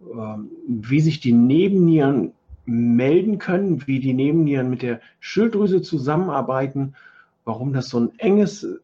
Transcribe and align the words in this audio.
wie 0.00 1.00
sich 1.00 1.20
die 1.20 1.32
Nebennieren 1.32 2.32
melden 2.64 3.38
können, 3.38 3.86
wie 3.86 3.98
die 3.98 4.14
Nebennieren 4.14 4.70
mit 4.70 4.82
der 4.82 5.00
Schilddrüse 5.20 5.82
zusammenarbeiten, 5.82 6.94
warum 7.44 7.72
das 7.72 7.88
so 7.88 8.00
ein 8.00 8.12
enges 8.18 8.62
äh, 8.62 8.78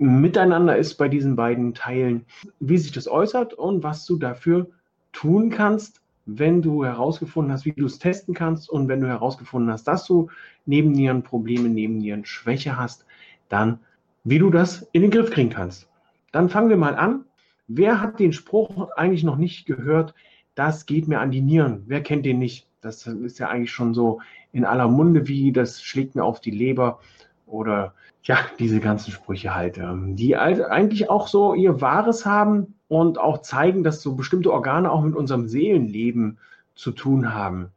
Miteinander 0.00 0.76
ist 0.76 0.94
bei 0.94 1.08
diesen 1.08 1.34
beiden 1.34 1.74
Teilen, 1.74 2.24
wie 2.60 2.78
sich 2.78 2.92
das 2.92 3.08
äußert 3.08 3.54
und 3.54 3.82
was 3.82 4.06
du 4.06 4.16
dafür 4.16 4.68
tun 5.12 5.50
kannst, 5.50 6.00
wenn 6.24 6.62
du 6.62 6.84
herausgefunden 6.84 7.52
hast, 7.52 7.64
wie 7.64 7.72
du 7.72 7.86
es 7.86 7.98
testen 7.98 8.32
kannst 8.32 8.70
und 8.70 8.86
wenn 8.86 9.00
du 9.00 9.08
herausgefunden 9.08 9.72
hast, 9.72 9.88
dass 9.88 10.06
du 10.06 10.28
Nebennierenprobleme, 10.66 11.68
Nebennierenschwäche 11.68 12.76
hast, 12.76 13.06
dann 13.48 13.80
wie 14.22 14.38
du 14.38 14.50
das 14.50 14.86
in 14.92 15.02
den 15.02 15.10
Griff 15.10 15.30
kriegen 15.30 15.50
kannst. 15.50 15.88
Dann 16.30 16.48
fangen 16.48 16.68
wir 16.68 16.76
mal 16.76 16.94
an. 16.94 17.24
Wer 17.68 18.00
hat 18.00 18.18
den 18.18 18.32
Spruch 18.32 18.90
eigentlich 18.96 19.24
noch 19.24 19.36
nicht 19.36 19.66
gehört? 19.66 20.14
das 20.58 20.86
geht 20.86 21.06
mir 21.06 21.20
an 21.20 21.30
die 21.30 21.40
Nieren. 21.40 21.84
Wer 21.86 22.02
kennt 22.02 22.26
den 22.26 22.40
nicht? 22.40 22.66
Das 22.80 23.06
ist 23.06 23.38
ja 23.38 23.48
eigentlich 23.48 23.70
schon 23.70 23.94
so 23.94 24.20
in 24.50 24.64
aller 24.64 24.88
Munde, 24.88 25.28
wie 25.28 25.52
das 25.52 25.80
schlägt 25.80 26.16
mir 26.16 26.24
auf 26.24 26.40
die 26.40 26.50
Leber 26.50 26.98
oder 27.46 27.94
ja, 28.24 28.38
diese 28.58 28.80
ganzen 28.80 29.12
Sprüche 29.12 29.54
halt, 29.54 29.78
ähm, 29.78 30.16
die 30.16 30.36
eigentlich 30.36 31.08
auch 31.10 31.28
so 31.28 31.54
ihr 31.54 31.80
Wahres 31.80 32.26
haben 32.26 32.74
und 32.88 33.18
auch 33.18 33.42
zeigen, 33.42 33.84
dass 33.84 34.02
so 34.02 34.16
bestimmte 34.16 34.52
Organe 34.52 34.90
auch 34.90 35.02
mit 35.02 35.14
unserem 35.14 35.46
Seelenleben 35.46 36.38
zu 36.74 36.90
tun 36.90 37.32
haben. 37.32 37.68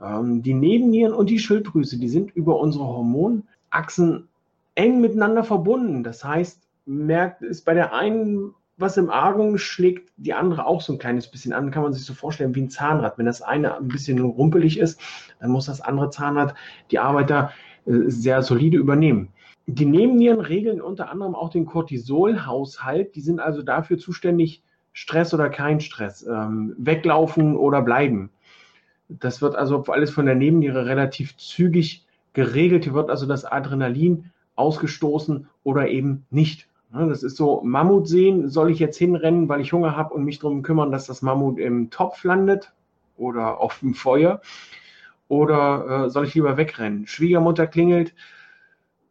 Ähm, 0.00 0.42
die 0.42 0.54
Nebennieren 0.54 1.12
und 1.12 1.30
die 1.30 1.40
Schilddrüse, 1.40 1.98
die 1.98 2.08
sind 2.08 2.30
über 2.30 2.60
unsere 2.60 2.86
Hormonachsen 2.86 4.28
eng 4.76 5.00
miteinander 5.00 5.42
verbunden. 5.42 6.04
Das 6.04 6.24
heißt, 6.24 6.62
merkt, 6.86 7.42
ist 7.42 7.64
bei 7.64 7.74
der 7.74 7.92
einen 7.92 8.54
was 8.80 8.96
im 8.96 9.10
Argen 9.10 9.58
schlägt 9.58 10.10
die 10.16 10.32
andere 10.32 10.66
auch 10.66 10.80
so 10.80 10.92
ein 10.92 10.98
kleines 10.98 11.28
bisschen 11.28 11.52
an. 11.52 11.70
Kann 11.70 11.82
man 11.82 11.92
sich 11.92 12.04
so 12.04 12.14
vorstellen 12.14 12.54
wie 12.54 12.62
ein 12.62 12.70
Zahnrad. 12.70 13.18
Wenn 13.18 13.26
das 13.26 13.42
eine 13.42 13.76
ein 13.76 13.88
bisschen 13.88 14.18
rumpelig 14.20 14.78
ist, 14.78 15.00
dann 15.38 15.50
muss 15.50 15.66
das 15.66 15.80
andere 15.80 16.10
Zahnrad 16.10 16.54
die 16.90 16.98
Arbeit 16.98 17.30
da 17.30 17.52
äh, 17.86 17.92
sehr 18.06 18.42
solide 18.42 18.78
übernehmen. 18.78 19.28
Die 19.66 19.84
Nebennieren 19.84 20.40
regeln 20.40 20.80
unter 20.80 21.10
anderem 21.10 21.34
auch 21.34 21.50
den 21.50 21.66
Cortisolhaushalt. 21.66 23.14
Die 23.14 23.20
sind 23.20 23.38
also 23.40 23.62
dafür 23.62 23.98
zuständig, 23.98 24.62
Stress 24.92 25.32
oder 25.34 25.50
kein 25.50 25.80
Stress, 25.80 26.26
ähm, 26.26 26.74
weglaufen 26.78 27.56
oder 27.56 27.82
bleiben. 27.82 28.30
Das 29.08 29.42
wird 29.42 29.56
also 29.56 29.84
alles 29.84 30.10
von 30.10 30.26
der 30.26 30.34
Nebenniere 30.34 30.86
relativ 30.86 31.36
zügig 31.36 32.06
geregelt. 32.32 32.84
Hier 32.84 32.94
wird 32.94 33.10
also 33.10 33.26
das 33.26 33.44
Adrenalin 33.44 34.30
ausgestoßen 34.56 35.48
oder 35.62 35.88
eben 35.88 36.24
nicht. 36.30 36.69
Das 36.92 37.22
ist 37.22 37.36
so, 37.36 37.60
Mammut 37.62 38.08
sehen, 38.08 38.48
soll 38.48 38.70
ich 38.70 38.80
jetzt 38.80 38.98
hinrennen, 38.98 39.48
weil 39.48 39.60
ich 39.60 39.72
Hunger 39.72 39.96
habe 39.96 40.12
und 40.12 40.24
mich 40.24 40.40
darum 40.40 40.62
kümmern, 40.62 40.90
dass 40.90 41.06
das 41.06 41.22
Mammut 41.22 41.58
im 41.58 41.90
Topf 41.90 42.24
landet 42.24 42.72
oder 43.16 43.60
auf 43.60 43.78
dem 43.78 43.94
Feuer? 43.94 44.40
Oder 45.28 46.06
äh, 46.06 46.10
soll 46.10 46.26
ich 46.26 46.34
lieber 46.34 46.56
wegrennen? 46.56 47.06
Schwiegermutter 47.06 47.68
klingelt, 47.68 48.14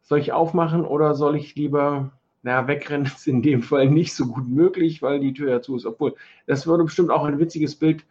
soll 0.02 0.18
ich 0.18 0.32
aufmachen 0.32 0.84
oder 0.84 1.14
soll 1.14 1.36
ich 1.36 1.54
lieber, 1.54 2.12
naja, 2.42 2.68
wegrennen 2.68 3.06
ist 3.06 3.26
in 3.26 3.40
dem 3.40 3.62
Fall 3.62 3.88
nicht 3.88 4.14
so 4.14 4.26
gut 4.26 4.46
möglich, 4.46 5.00
weil 5.00 5.20
die 5.20 5.32
Tür 5.32 5.50
ja 5.50 5.62
zu 5.62 5.76
ist. 5.76 5.86
Obwohl, 5.86 6.14
das 6.46 6.66
würde 6.66 6.84
bestimmt 6.84 7.10
auch 7.10 7.24
ein 7.24 7.38
witziges 7.38 7.76
Bild 7.76 8.04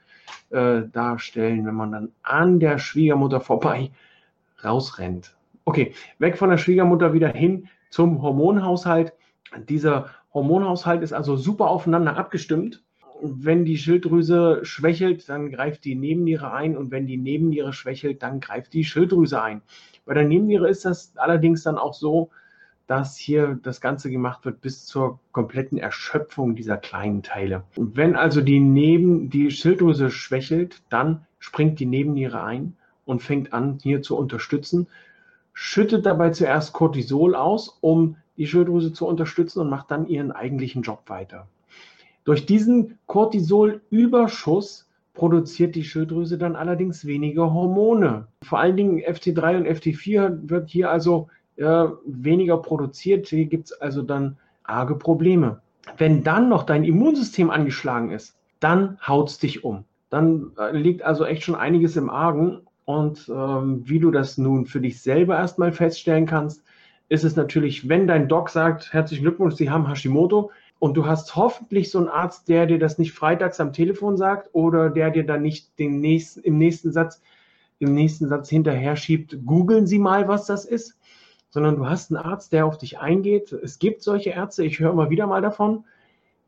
äh, 0.49 0.81
darstellen, 0.91 1.67
wenn 1.67 1.75
man 1.75 1.91
dann 1.91 2.11
an 2.23 2.59
der 2.59 2.79
Schwiegermutter 2.79 3.41
vorbei 3.41 3.91
rausrennt. 4.63 5.35
Okay, 5.65 5.93
weg 6.17 6.39
von 6.39 6.49
der 6.49 6.57
Schwiegermutter 6.57 7.13
wieder 7.13 7.29
hin 7.29 7.67
zum 7.91 8.23
Hormonhaushalt. 8.23 9.13
Dieser 9.67 10.09
Hormonhaushalt 10.33 11.01
ist 11.03 11.13
also 11.13 11.35
super 11.35 11.69
aufeinander 11.69 12.17
abgestimmt. 12.17 12.83
Wenn 13.21 13.65
die 13.65 13.77
Schilddrüse 13.77 14.59
schwächelt, 14.63 15.27
dann 15.27 15.51
greift 15.51 15.83
die 15.83 15.95
Nebenniere 15.95 16.53
ein 16.53 16.77
und 16.77 16.91
wenn 16.91 17.07
die 17.07 17.17
Nebenniere 17.17 17.73
schwächelt, 17.73 18.23
dann 18.23 18.39
greift 18.39 18.73
die 18.73 18.85
Schilddrüse 18.85 19.41
ein. 19.41 19.61
Bei 20.05 20.13
der 20.13 20.23
Nebenniere 20.23 20.69
ist 20.69 20.85
das 20.85 21.17
allerdings 21.17 21.63
dann 21.63 21.77
auch 21.77 21.93
so, 21.93 22.29
dass 22.87 23.17
hier 23.17 23.59
das 23.61 23.81
Ganze 23.81 24.09
gemacht 24.09 24.45
wird 24.45 24.61
bis 24.61 24.85
zur 24.85 25.19
kompletten 25.31 25.77
Erschöpfung 25.77 26.55
dieser 26.55 26.77
kleinen 26.77 27.21
Teile. 27.21 27.63
Wenn 27.75 28.15
also 28.15 28.41
die, 28.41 28.59
Neben, 28.59 29.29
die 29.29 29.51
Schilddrüse 29.51 30.09
schwächelt, 30.09 30.81
dann 30.89 31.25
springt 31.37 31.79
die 31.79 31.85
Nebenniere 31.85 32.41
ein 32.41 32.75
und 33.05 33.21
fängt 33.21 33.53
an, 33.53 33.77
hier 33.83 34.01
zu 34.01 34.17
unterstützen, 34.17 34.87
schüttet 35.53 36.05
dabei 36.05 36.31
zuerst 36.31 36.73
Cortisol 36.73 37.35
aus, 37.35 37.77
um 37.81 38.15
die 38.39 38.47
Schilddrüse 38.47 38.93
zu 38.93 39.05
unterstützen 39.05 39.59
und 39.59 39.69
macht 39.69 39.91
dann 39.91 40.07
ihren 40.07 40.31
eigentlichen 40.31 40.81
Job 40.81 41.03
weiter. 41.07 41.47
Durch 42.23 42.45
diesen 42.45 42.97
Cortisolüberschuss 43.05 44.87
produziert 45.13 45.75
die 45.75 45.83
Schilddrüse 45.83 46.37
dann 46.37 46.55
allerdings 46.55 47.05
weniger 47.05 47.53
Hormone. 47.53 48.27
Vor 48.43 48.59
allen 48.59 48.77
Dingen 48.77 48.99
FT3 48.99 49.57
und 49.57 49.67
FT4 49.67 50.49
wird 50.49 50.69
hier 50.69 50.89
also 50.89 51.27
äh, 51.57 51.85
weniger 52.05 52.57
produziert. 52.57 53.27
Hier 53.27 53.45
gibt 53.45 53.65
es 53.65 53.73
also 53.73 54.01
dann 54.01 54.37
arge 54.63 54.95
Probleme. 54.95 55.61
Wenn 55.97 56.23
dann 56.23 56.47
noch 56.47 56.63
dein 56.63 56.85
Immunsystem 56.85 57.49
angeschlagen 57.49 58.11
ist, 58.11 58.37
dann 58.61 58.97
haut 59.05 59.29
es 59.29 59.39
dich 59.39 59.65
um. 59.65 59.83
Dann 60.09 60.51
äh, 60.57 60.75
liegt 60.75 61.01
also 61.01 61.25
echt 61.25 61.43
schon 61.43 61.55
einiges 61.55 61.97
im 61.97 62.09
Argen. 62.09 62.61
Und 62.85 63.29
ähm, 63.29 63.81
wie 63.85 63.99
du 63.99 64.11
das 64.11 64.37
nun 64.37 64.65
für 64.65 64.79
dich 64.79 65.01
selber 65.01 65.37
erstmal 65.37 65.73
feststellen 65.73 66.25
kannst, 66.25 66.63
ist 67.09 67.23
es 67.23 67.35
natürlich, 67.35 67.89
wenn 67.89 68.07
dein 68.07 68.27
Doc 68.27 68.49
sagt, 68.49 68.93
herzlichen 68.93 69.23
Glückwunsch, 69.23 69.55
Sie 69.55 69.69
haben 69.69 69.87
Hashimoto, 69.87 70.51
und 70.79 70.95
du 70.95 71.05
hast 71.05 71.35
hoffentlich 71.35 71.91
so 71.91 71.99
einen 71.99 72.07
Arzt, 72.07 72.47
der 72.47 72.65
dir 72.65 72.79
das 72.79 72.97
nicht 72.97 73.11
freitags 73.11 73.59
am 73.59 73.73
Telefon 73.73 74.15
sagt 74.15 74.49
oder 74.53 74.89
der 74.89 75.11
dir 75.11 75.25
dann 75.25 75.41
nicht 75.41 75.77
den 75.77 75.99
nächsten, 75.99 76.39
im 76.41 76.57
nächsten 76.57 76.91
Satz, 76.91 77.21
im 77.79 77.93
nächsten 77.93 78.29
Satz 78.29 78.49
hinterher 78.49 78.95
schiebt, 78.95 79.45
googeln 79.45 79.87
Sie 79.87 79.99
mal, 79.99 80.27
was 80.29 80.45
das 80.45 80.63
ist, 80.63 80.97
sondern 81.49 81.75
du 81.75 81.89
hast 81.89 82.11
einen 82.11 82.23
Arzt, 82.23 82.53
der 82.53 82.65
auf 82.65 82.77
dich 82.77 82.99
eingeht. 82.99 83.51
Es 83.51 83.79
gibt 83.79 84.03
solche 84.03 84.29
Ärzte, 84.29 84.63
ich 84.63 84.79
höre 84.79 84.91
immer 84.91 85.09
wieder 85.09 85.27
mal 85.27 85.41
davon. 85.41 85.83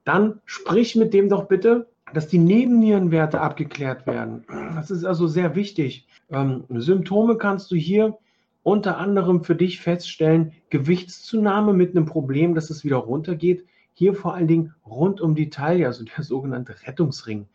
Dann 0.06 0.40
sprich 0.46 0.96
mit 0.96 1.14
dem 1.14 1.28
doch 1.28 1.46
bitte, 1.46 1.88
dass 2.14 2.28
die 2.28 2.38
Nebennierenwerte 2.38 3.42
abgeklärt 3.42 4.08
werden. 4.08 4.46
Das 4.76 4.92
ist 4.92 5.04
also 5.04 5.28
sehr 5.28 5.56
wichtig. 5.56 6.08
Ähm, 6.30 6.64
Symptome 6.70 7.38
kannst 7.38 7.70
du 7.72 7.76
hier 7.76 8.18
unter 8.64 8.98
anderem 8.98 9.44
für 9.44 9.56
dich 9.56 9.80
feststellen, 9.80 10.54
Gewichtszunahme 10.70 11.74
mit 11.74 11.96
einem 11.96 12.06
Problem, 12.06 12.56
dass 12.56 12.70
es 12.70 12.84
wieder 12.84 12.98
runtergeht. 12.98 13.66
Hier 13.94 14.14
vor 14.14 14.34
allen 14.34 14.48
Dingen 14.48 14.74
rund 14.86 15.22
um 15.22 15.36
die 15.36 15.50
Taille, 15.50 15.88
also 15.88 16.04
der 16.04 16.24
sogenannte 16.24 16.76
Rettungsring, 16.86 17.48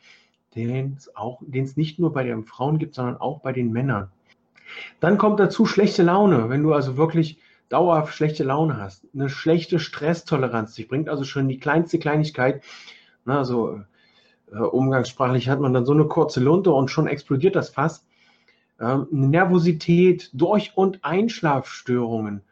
den 0.54 0.94
es 0.96 1.14
auch, 1.14 1.40
den 1.46 1.64
es 1.64 1.76
nicht 1.76 1.98
nur 1.98 2.12
bei 2.12 2.24
den 2.24 2.44
Frauen 2.44 2.78
gibt, 2.78 2.94
sondern 2.94 3.16
auch 3.18 3.40
bei 3.40 3.52
den 3.52 3.72
Männern. 3.72 4.10
Dann 5.00 5.16
kommt 5.16 5.38
dazu 5.38 5.64
schlechte 5.64 6.02
Laune, 6.02 6.48
wenn 6.48 6.62
du 6.62 6.72
also 6.72 6.96
wirklich 6.96 7.38
dauerhaft 7.68 8.14
schlechte 8.14 8.44
Laune 8.44 8.78
hast, 8.78 9.06
eine 9.14 9.28
schlechte 9.28 9.78
Stresstoleranz. 9.78 10.74
Die 10.74 10.84
bringt 10.84 11.08
also 11.08 11.24
schon 11.24 11.48
die 11.48 11.58
kleinste 11.58 11.98
Kleinigkeit, 11.98 12.62
na, 13.24 13.38
also 13.38 13.80
äh, 14.52 14.58
umgangssprachlich 14.58 15.48
hat 15.48 15.60
man 15.60 15.72
dann 15.72 15.86
so 15.86 15.92
eine 15.92 16.06
kurze 16.06 16.40
Lunte 16.40 16.72
und 16.72 16.90
schon 16.90 17.08
explodiert 17.08 17.56
das 17.56 17.70
fast 17.70 18.05
ähm, 18.80 19.06
Nervosität, 19.10 20.30
Durch- 20.32 20.72
und 20.76 21.04
Einschlafstörungen, 21.04 22.42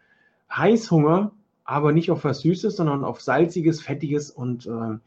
Heißhunger, 0.50 1.32
aber 1.65 1.93
nicht 1.93 2.11
auf 2.11 2.25
was 2.25 2.41
Süßes, 2.41 2.76
sondern 2.76 3.05
auf 3.05 3.21
Salziges, 3.21 3.81
Fettiges 3.81 4.31
und 4.31 4.67
äh, 4.67 4.99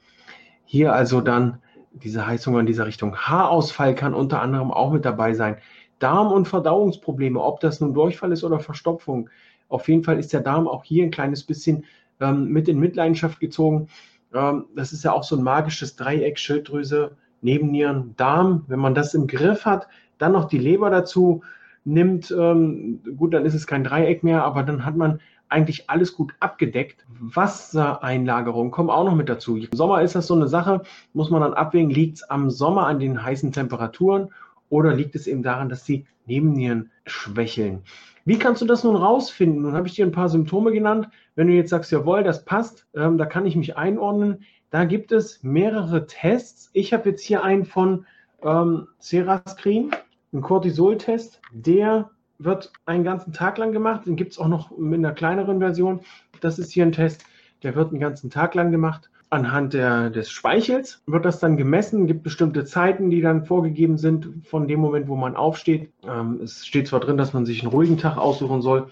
hier 0.65 0.93
also 0.93 1.21
dann 1.21 1.59
diese 1.93 2.27
Heißhunger 2.27 2.59
in 2.59 2.65
dieser 2.65 2.85
Richtung. 2.85 3.15
Haarausfall 3.15 3.95
kann 3.95 4.13
unter 4.13 4.41
anderem 4.41 4.71
auch 4.71 4.91
mit 4.91 5.05
dabei 5.05 5.33
sein. 5.33 5.57
Darm- 5.99 6.31
und 6.31 6.47
Verdauungsprobleme, 6.47 7.41
ob 7.41 7.59
das 7.59 7.81
nun 7.81 7.93
Durchfall 7.93 8.31
ist 8.31 8.43
oder 8.43 8.59
Verstopfung. 8.59 9.29
Auf 9.69 9.87
jeden 9.87 10.03
Fall 10.03 10.19
ist 10.19 10.33
der 10.33 10.41
Darm 10.41 10.67
auch 10.67 10.83
hier 10.83 11.03
ein 11.03 11.11
kleines 11.11 11.43
bisschen 11.43 11.85
ähm, 12.19 12.49
mit 12.49 12.67
in 12.67 12.79
Mitleidenschaft 12.79 13.39
gezogen. 13.39 13.87
Ähm, 14.33 14.65
das 14.75 14.93
ist 14.93 15.03
ja 15.03 15.13
auch 15.13 15.23
so 15.23 15.35
ein 15.35 15.43
magisches 15.43 15.95
Dreieck, 15.95 16.37
Schilddrüse, 16.37 17.17
Nebennieren, 17.41 18.13
Darm. 18.17 18.65
Wenn 18.67 18.79
man 18.79 18.95
das 18.95 19.13
im 19.13 19.27
Griff 19.27 19.65
hat, 19.65 19.87
dann 20.17 20.33
noch 20.33 20.45
die 20.45 20.57
Leber 20.57 20.89
dazu 20.89 21.43
nimmt, 21.85 22.31
ähm, 22.37 22.99
gut, 23.15 23.33
dann 23.33 23.45
ist 23.45 23.53
es 23.53 23.67
kein 23.67 23.83
Dreieck 23.83 24.23
mehr, 24.23 24.43
aber 24.43 24.63
dann 24.63 24.85
hat 24.85 24.97
man 24.97 25.19
eigentlich 25.49 25.89
alles 25.89 26.13
gut 26.13 26.33
abgedeckt. 26.39 27.05
Wassereinlagerung 27.19 28.71
kommen 28.71 28.89
auch 28.89 29.05
noch 29.05 29.15
mit 29.15 29.29
dazu. 29.29 29.55
Im 29.55 29.69
Sommer 29.71 30.01
ist 30.01 30.15
das 30.15 30.27
so 30.27 30.35
eine 30.35 30.47
Sache, 30.47 30.81
muss 31.13 31.29
man 31.29 31.41
dann 31.41 31.53
abwägen, 31.53 31.89
liegt 31.89 32.17
es 32.17 32.29
am 32.29 32.49
Sommer 32.49 32.87
an 32.87 32.99
den 32.99 33.23
heißen 33.23 33.51
Temperaturen 33.51 34.29
oder 34.69 34.93
liegt 34.93 35.15
es 35.15 35.27
eben 35.27 35.43
daran, 35.43 35.69
dass 35.69 35.83
die 35.83 36.05
Nebennieren 36.25 36.91
schwächeln? 37.05 37.83
Wie 38.25 38.37
kannst 38.37 38.61
du 38.61 38.65
das 38.65 38.83
nun 38.83 38.97
rausfinden? 38.97 39.61
Nun 39.61 39.73
habe 39.73 39.87
ich 39.87 39.95
dir 39.95 40.05
ein 40.05 40.11
paar 40.11 40.27
Symptome 40.27 40.73
genannt. 40.73 41.07
Wenn 41.35 41.47
du 41.47 41.53
jetzt 41.53 41.69
sagst, 41.69 41.93
jawohl, 41.93 42.23
das 42.23 42.43
passt, 42.43 42.85
ähm, 42.93 43.17
da 43.17 43.25
kann 43.25 43.45
ich 43.45 43.55
mich 43.55 43.77
einordnen. 43.77 44.43
Da 44.69 44.83
gibt 44.83 45.13
es 45.13 45.41
mehrere 45.43 46.07
Tests. 46.07 46.69
Ich 46.73 46.91
habe 46.91 47.09
jetzt 47.09 47.23
hier 47.23 47.45
einen 47.45 47.63
von 47.63 48.05
ähm, 48.43 48.87
Cerascreen, 48.99 49.91
einen 50.33 50.41
Cortisol-Test. 50.41 51.41
Der 51.51 52.09
wird 52.39 52.71
einen 52.85 53.03
ganzen 53.03 53.33
Tag 53.33 53.57
lang 53.57 53.71
gemacht. 53.71 54.05
Den 54.05 54.15
gibt 54.15 54.33
es 54.33 54.39
auch 54.39 54.47
noch 54.47 54.75
mit 54.77 54.99
einer 54.99 55.13
kleineren 55.13 55.59
Version. 55.59 56.01
Das 56.41 56.59
ist 56.59 56.71
hier 56.71 56.85
ein 56.85 56.91
Test, 56.91 57.23
der 57.63 57.75
wird 57.75 57.89
einen 57.89 57.99
ganzen 57.99 58.29
Tag 58.29 58.55
lang 58.55 58.71
gemacht. 58.71 59.09
Anhand 59.29 59.73
der, 59.73 60.09
des 60.09 60.29
Speichels 60.29 61.01
wird 61.05 61.25
das 61.25 61.39
dann 61.39 61.57
gemessen, 61.57 62.03
Es 62.03 62.07
gibt 62.07 62.23
bestimmte 62.23 62.63
Zeiten, 62.63 63.09
die 63.09 63.19
dann 63.19 63.45
vorgegeben 63.45 63.97
sind 63.97 64.47
von 64.47 64.69
dem 64.69 64.79
Moment, 64.79 65.09
wo 65.09 65.17
man 65.17 65.35
aufsteht. 65.35 65.91
Ähm, 66.07 66.39
es 66.41 66.65
steht 66.65 66.87
zwar 66.87 67.01
drin, 67.01 67.17
dass 67.17 67.33
man 67.33 67.45
sich 67.45 67.61
einen 67.61 67.71
ruhigen 67.71 67.97
Tag 67.97 68.17
aussuchen 68.17 68.61
soll. 68.61 68.87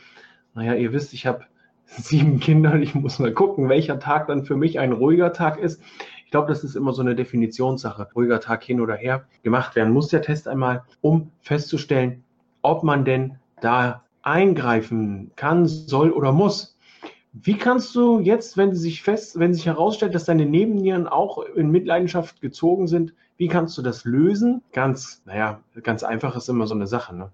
Naja, 0.53 0.73
ihr 0.73 0.91
wisst, 0.91 1.13
ich 1.13 1.25
habe 1.25 1.45
sieben 1.85 2.39
Kinder. 2.41 2.75
Ich 2.75 2.95
muss 2.95 3.19
mal 3.19 3.31
gucken, 3.31 3.69
welcher 3.69 3.99
Tag 3.99 4.27
dann 4.27 4.43
für 4.43 4.57
mich 4.57 4.79
ein 4.79 4.91
ruhiger 4.91 5.31
Tag 5.31 5.57
ist. 5.57 5.81
Ich 6.25 6.31
glaube, 6.31 6.47
das 6.47 6.63
ist 6.63 6.75
immer 6.75 6.91
so 6.91 7.01
eine 7.01 7.15
Definitionssache. 7.15 8.09
Ruhiger 8.15 8.39
Tag 8.41 8.63
hin 8.63 8.81
oder 8.81 8.95
her. 8.95 9.25
Gemacht 9.43 9.75
werden 9.75 9.93
muss 9.93 10.09
der 10.09 10.21
Test 10.21 10.47
einmal, 10.47 10.83
um 11.01 11.31
festzustellen, 11.41 12.23
ob 12.61 12.83
man 12.83 13.05
denn 13.05 13.37
da 13.61 14.03
eingreifen 14.23 15.31
kann, 15.35 15.67
soll 15.67 16.11
oder 16.11 16.31
muss. 16.31 16.77
Wie 17.31 17.57
kannst 17.57 17.93
du 17.95 18.19
jetzt, 18.19 18.57
wenn 18.57 18.73
sich 18.73 19.03
fest, 19.03 19.37
wenn 19.37 19.53
sich 19.53 19.65
herausstellt, 19.65 20.15
dass 20.15 20.25
deine 20.25 20.45
Nebennieren 20.45 21.07
auch 21.07 21.39
in 21.55 21.69
Mitleidenschaft 21.69 22.41
gezogen 22.41 22.87
sind, 22.87 23.13
wie 23.37 23.47
kannst 23.47 23.77
du 23.77 23.81
das 23.81 24.05
lösen? 24.05 24.61
Ganz, 24.71 25.21
naja, 25.25 25.59
ganz 25.83 26.03
einfach 26.03 26.35
ist 26.35 26.49
immer 26.49 26.65
so 26.65 26.73
eine 26.73 26.87
Sache. 26.87 27.15
Ne? 27.15 27.29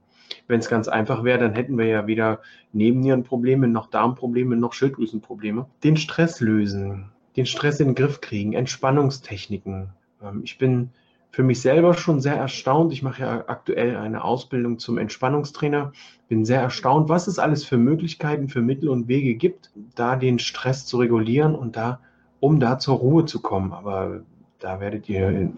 Wenn 0.47 0.59
es 0.59 0.69
ganz 0.69 0.87
einfach 0.87 1.23
wäre, 1.23 1.39
dann 1.39 1.53
hätten 1.53 1.77
wir 1.77 1.85
ja 1.85 2.07
weder 2.07 2.41
Nebennierenprobleme, 2.73 3.67
noch 3.67 3.87
Darmprobleme, 3.87 4.57
noch 4.57 4.73
Schilddrüsenprobleme. 4.73 5.67
Den 5.83 5.97
Stress 5.97 6.41
lösen, 6.41 7.11
den 7.35 7.45
Stress 7.45 7.79
in 7.79 7.89
den 7.89 7.95
Griff 7.95 8.21
kriegen, 8.21 8.53
Entspannungstechniken. 8.53 9.89
Ähm, 10.21 10.41
ich 10.43 10.57
bin 10.57 10.91
für 11.31 11.43
mich 11.43 11.61
selber 11.61 11.93
schon 11.93 12.19
sehr 12.19 12.35
erstaunt. 12.35 12.91
Ich 12.91 13.03
mache 13.03 13.21
ja 13.21 13.43
aktuell 13.47 13.95
eine 13.95 14.23
Ausbildung 14.23 14.79
zum 14.79 14.97
Entspannungstrainer. 14.97 15.93
Bin 16.27 16.43
sehr 16.45 16.61
erstaunt, 16.61 17.07
was 17.09 17.27
es 17.27 17.39
alles 17.39 17.63
für 17.63 17.77
Möglichkeiten, 17.77 18.49
für 18.49 18.61
Mittel 18.61 18.89
und 18.89 19.07
Wege 19.07 19.35
gibt, 19.35 19.71
da 19.95 20.17
den 20.17 20.39
Stress 20.39 20.85
zu 20.85 20.97
regulieren 20.97 21.55
und 21.55 21.77
da, 21.77 21.99
um 22.41 22.59
da 22.59 22.79
zur 22.79 22.97
Ruhe 22.97 23.25
zu 23.25 23.41
kommen. 23.41 23.71
Aber 23.71 24.21
da 24.59 24.79
werdet 24.81 25.07
ihr 25.07 25.49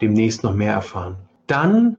demnächst 0.00 0.44
noch 0.44 0.54
mehr 0.54 0.74
erfahren. 0.74 1.16
Dann 1.46 1.96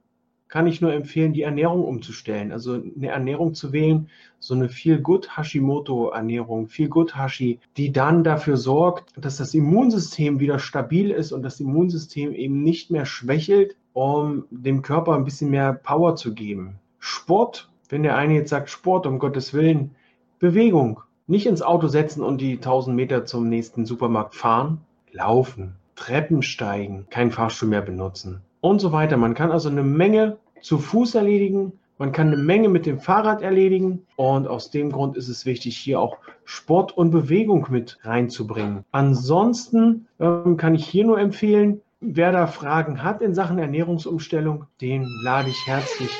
kann 0.54 0.68
ich 0.68 0.80
nur 0.80 0.92
empfehlen, 0.92 1.32
die 1.32 1.42
Ernährung 1.42 1.82
umzustellen. 1.82 2.52
Also 2.52 2.74
eine 2.74 3.08
Ernährung 3.08 3.54
zu 3.54 3.72
wählen, 3.72 4.08
so 4.38 4.54
eine 4.54 4.68
Feel 4.68 5.00
Good 5.00 5.36
Hashimoto 5.36 6.10
Ernährung, 6.10 6.68
Feel 6.68 6.88
Good 6.88 7.16
Hashi, 7.16 7.58
die 7.76 7.90
dann 7.90 8.22
dafür 8.22 8.56
sorgt, 8.56 9.10
dass 9.16 9.36
das 9.36 9.52
Immunsystem 9.52 10.38
wieder 10.38 10.60
stabil 10.60 11.10
ist 11.10 11.32
und 11.32 11.42
das 11.42 11.58
Immunsystem 11.58 12.32
eben 12.32 12.62
nicht 12.62 12.92
mehr 12.92 13.04
schwächelt, 13.04 13.76
um 13.94 14.44
dem 14.52 14.82
Körper 14.82 15.16
ein 15.16 15.24
bisschen 15.24 15.50
mehr 15.50 15.72
Power 15.72 16.14
zu 16.14 16.32
geben. 16.34 16.78
Sport, 17.00 17.68
wenn 17.88 18.04
der 18.04 18.16
eine 18.16 18.34
jetzt 18.34 18.50
sagt 18.50 18.70
Sport, 18.70 19.08
um 19.08 19.18
Gottes 19.18 19.54
Willen, 19.54 19.96
Bewegung. 20.38 21.00
Nicht 21.26 21.46
ins 21.46 21.62
Auto 21.62 21.88
setzen 21.88 22.22
und 22.22 22.40
die 22.40 22.58
1000 22.58 22.94
Meter 22.94 23.24
zum 23.24 23.48
nächsten 23.48 23.86
Supermarkt 23.86 24.36
fahren, 24.36 24.82
laufen, 25.10 25.74
Treppen 25.96 26.42
steigen, 26.42 27.08
kein 27.10 27.32
Fahrstuhl 27.32 27.68
mehr 27.68 27.82
benutzen 27.82 28.42
und 28.64 28.80
so 28.80 28.92
weiter. 28.92 29.18
Man 29.18 29.34
kann 29.34 29.52
also 29.52 29.68
eine 29.68 29.82
Menge 29.82 30.38
zu 30.64 30.78
Fuß 30.78 31.14
erledigen. 31.14 31.72
Man 31.98 32.10
kann 32.10 32.28
eine 32.28 32.38
Menge 32.38 32.68
mit 32.68 32.86
dem 32.86 32.98
Fahrrad 32.98 33.42
erledigen 33.42 34.06
und 34.16 34.48
aus 34.48 34.70
dem 34.70 34.90
Grund 34.90 35.16
ist 35.16 35.28
es 35.28 35.46
wichtig, 35.46 35.76
hier 35.76 36.00
auch 36.00 36.18
Sport 36.44 36.96
und 36.96 37.10
Bewegung 37.10 37.66
mit 37.70 37.98
reinzubringen. 38.02 38.84
Ansonsten 38.90 40.08
ähm, 40.18 40.56
kann 40.56 40.74
ich 40.74 40.86
hier 40.86 41.04
nur 41.04 41.20
empfehlen, 41.20 41.82
wer 42.00 42.32
da 42.32 42.46
Fragen 42.46 43.02
hat 43.02 43.22
in 43.22 43.34
Sachen 43.34 43.58
Ernährungsumstellung, 43.58 44.64
den 44.80 45.06
lade 45.22 45.50
ich 45.50 45.66
herzlich. 45.66 46.10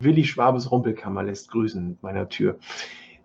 Willi 0.00 0.24
Schwabes 0.24 0.70
Rumpelkammer 0.70 1.22
lässt 1.22 1.50
grüßen 1.50 1.90
mit 1.90 2.02
meiner 2.02 2.28
Tür. 2.28 2.58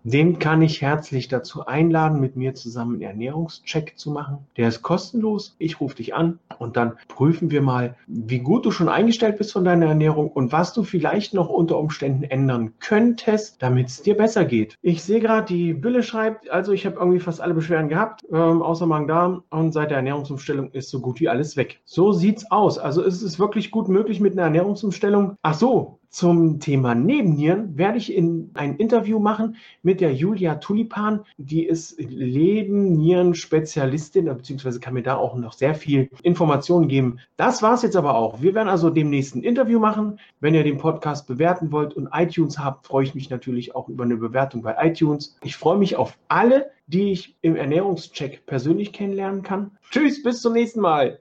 Den 0.09 0.39
kann 0.39 0.61
ich 0.61 0.81
herzlich 0.81 1.27
dazu 1.27 1.65
einladen, 1.65 2.21
mit 2.21 2.37
mir 2.37 2.55
zusammen 2.55 2.93
einen 2.93 3.01
Ernährungscheck 3.01 3.97
zu 3.97 4.09
machen. 4.09 4.37
Der 4.55 4.69
ist 4.69 4.81
kostenlos. 4.81 5.57
Ich 5.59 5.81
rufe 5.81 5.97
dich 5.97 6.15
an 6.15 6.39
und 6.59 6.77
dann 6.77 6.93
prüfen 7.09 7.51
wir 7.51 7.61
mal, 7.61 7.97
wie 8.07 8.39
gut 8.39 8.65
du 8.65 8.71
schon 8.71 8.87
eingestellt 8.87 9.37
bist 9.37 9.51
von 9.51 9.65
deiner 9.65 9.87
Ernährung 9.87 10.31
und 10.31 10.53
was 10.53 10.71
du 10.71 10.83
vielleicht 10.83 11.33
noch 11.33 11.49
unter 11.49 11.77
Umständen 11.77 12.23
ändern 12.23 12.71
könntest, 12.79 13.61
damit 13.61 13.87
es 13.87 14.01
dir 14.01 14.15
besser 14.15 14.45
geht. 14.45 14.77
Ich 14.81 15.03
sehe 15.03 15.19
gerade, 15.19 15.45
die 15.45 15.73
Bülle 15.73 16.03
schreibt, 16.03 16.49
also 16.49 16.71
ich 16.71 16.85
habe 16.85 16.95
irgendwie 16.95 17.19
fast 17.19 17.41
alle 17.41 17.53
Beschwerden 17.53 17.89
gehabt, 17.89 18.21
ähm, 18.31 18.61
außer 18.61 18.85
Magen-Darm 18.85 19.43
und 19.49 19.73
seit 19.73 19.89
der 19.89 19.97
Ernährungsumstellung 19.97 20.71
ist 20.71 20.89
so 20.89 21.01
gut 21.01 21.19
wie 21.19 21.27
alles 21.27 21.57
weg. 21.57 21.81
So 21.83 22.13
sieht's 22.13 22.49
aus. 22.49 22.79
Also 22.79 23.01
ist 23.01 23.23
es 23.23 23.39
wirklich 23.39 23.71
gut 23.71 23.89
möglich 23.89 24.21
mit 24.21 24.31
einer 24.31 24.43
Ernährungsumstellung. 24.43 25.35
Ach 25.41 25.53
so, 25.53 25.99
zum 26.09 26.59
Thema 26.59 26.95
Nebennieren 26.95 27.77
werde 27.77 27.97
ich 27.97 28.13
in 28.13 28.51
ein 28.53 28.75
Interview 28.77 29.19
machen 29.19 29.57
mit 29.83 30.01
der 30.01 30.13
Julia 30.13 30.55
Tulipan. 30.55 31.25
Die 31.37 31.65
ist 31.65 31.99
Nebennieren-Spezialistin, 31.99 34.25
beziehungsweise 34.25 34.79
kann 34.79 34.93
mir 34.93 35.03
da 35.03 35.15
auch 35.15 35.35
noch 35.35 35.53
sehr 35.53 35.75
viel 35.75 36.09
Informationen 36.23 36.87
geben. 36.87 37.19
Das 37.35 37.61
war 37.61 37.73
es 37.73 37.81
jetzt 37.81 37.95
aber 37.95 38.15
auch. 38.15 38.41
Wir 38.41 38.55
werden 38.55 38.69
also 38.69 38.89
demnächst 38.89 39.35
ein 39.35 39.43
Interview 39.43 39.79
machen. 39.79 40.19
Wenn 40.39 40.55
ihr 40.55 40.63
den 40.63 40.77
Podcast 40.77 41.27
bewerten 41.27 41.71
wollt 41.71 41.93
und 41.93 42.09
iTunes 42.13 42.59
habt, 42.59 42.87
freue 42.87 43.03
ich 43.03 43.13
mich 43.13 43.29
natürlich 43.29 43.75
auch 43.75 43.89
über 43.89 44.05
eine 44.05 44.17
Bewertung 44.17 44.61
bei 44.61 44.75
iTunes. 44.79 45.37
Ich 45.43 45.57
freue 45.57 45.77
mich 45.77 45.97
auf 45.97 46.17
alle, 46.27 46.71
die 46.87 47.11
ich 47.11 47.35
im 47.41 47.55
Ernährungscheck 47.55 48.45
persönlich 48.45 48.93
kennenlernen 48.93 49.43
kann. 49.43 49.77
Tschüss, 49.91 50.23
bis 50.23 50.41
zum 50.41 50.53
nächsten 50.53 50.79
Mal. 50.79 51.19